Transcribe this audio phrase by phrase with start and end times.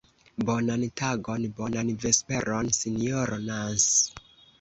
[0.47, 3.87] Bonan tagon, bonan vesperon, Sinjoro Nans!